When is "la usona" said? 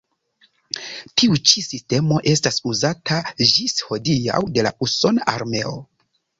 4.71-5.33